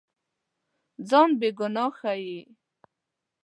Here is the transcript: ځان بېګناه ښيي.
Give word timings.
ځان 1.09 1.29
بېګناه 1.39 1.91
ښيي. 1.99 2.39